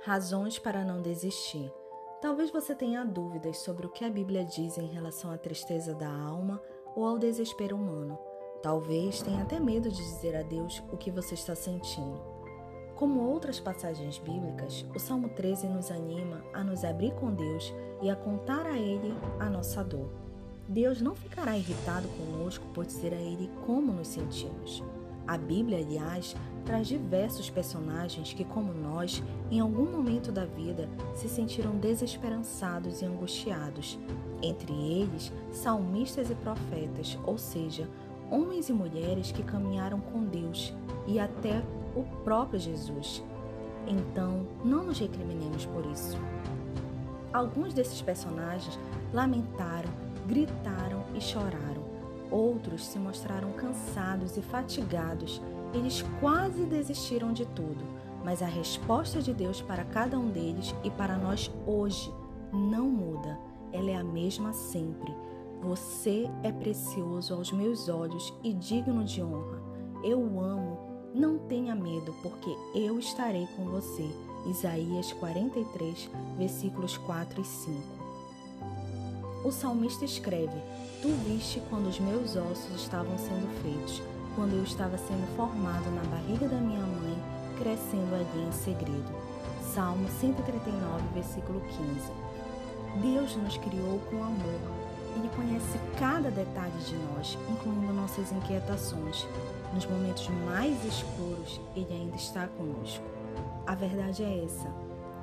[0.00, 1.72] Razões para não desistir.
[2.20, 6.08] Talvez você tenha dúvidas sobre o que a Bíblia diz em relação à tristeza da
[6.08, 6.62] alma
[6.94, 8.16] ou ao desespero humano.
[8.62, 12.20] Talvez tenha até medo de dizer a Deus o que você está sentindo.
[12.94, 18.08] Como outras passagens bíblicas, o Salmo 13 nos anima a nos abrir com Deus e
[18.08, 20.10] a contar a Ele a nossa dor.
[20.68, 24.82] Deus não ficará irritado conosco por dizer a Ele como nos sentimos.
[25.28, 26.34] A Bíblia, aliás,
[26.64, 33.04] traz diversos personagens que, como nós, em algum momento da vida se sentiram desesperançados e
[33.04, 33.98] angustiados.
[34.42, 37.86] Entre eles, salmistas e profetas, ou seja,
[38.30, 40.72] homens e mulheres que caminharam com Deus
[41.06, 41.62] e até
[41.94, 43.22] o próprio Jesus.
[43.86, 46.16] Então, não nos recriminemos por isso.
[47.34, 48.78] Alguns desses personagens
[49.12, 49.90] lamentaram,
[50.26, 51.77] gritaram e choraram
[52.30, 55.40] Outros se mostraram cansados e fatigados.
[55.72, 57.84] Eles quase desistiram de tudo,
[58.24, 62.12] mas a resposta de Deus para cada um deles e para nós hoje
[62.52, 63.38] não muda.
[63.72, 65.14] Ela é a mesma sempre.
[65.62, 69.60] Você é precioso aos meus olhos e digno de honra.
[70.04, 70.78] Eu o amo.
[71.14, 74.08] Não tenha medo, porque eu estarei com você.
[74.46, 78.07] Isaías 43, versículos 4 e 5.
[79.44, 80.60] O salmista escreve:
[81.00, 84.02] Tu viste quando os meus ossos estavam sendo feitos,
[84.34, 87.16] quando eu estava sendo formado na barriga da minha mãe,
[87.56, 89.14] crescendo ali em segredo.
[89.72, 92.28] Salmo 139, versículo 15.
[93.00, 94.60] Deus nos criou com amor.
[95.16, 99.26] Ele conhece cada detalhe de nós, incluindo nossas inquietações.
[99.72, 103.04] Nos momentos mais escuros, Ele ainda está conosco.
[103.66, 104.68] A verdade é essa: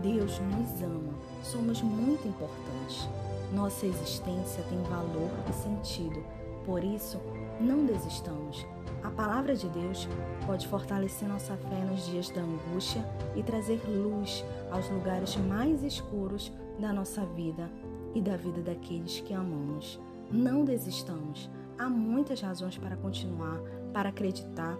[0.00, 1.12] Deus nos ama,
[1.42, 3.08] somos muito importantes.
[3.52, 6.22] Nossa existência tem valor e sentido,
[6.64, 7.20] por isso,
[7.60, 8.66] não desistamos.
[9.02, 10.08] A palavra de Deus
[10.46, 13.04] pode fortalecer nossa fé nos dias da angústia
[13.36, 17.70] e trazer luz aos lugares mais escuros da nossa vida
[18.14, 20.00] e da vida daqueles que amamos.
[20.30, 21.48] Não desistamos.
[21.78, 23.60] Há muitas razões para continuar,
[23.92, 24.76] para acreditar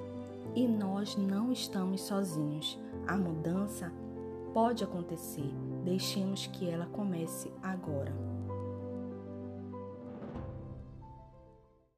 [0.56, 2.76] e nós não estamos sozinhos.
[3.06, 3.92] A mudança
[4.52, 5.54] pode acontecer.
[5.84, 8.25] Deixemos que ela comece agora.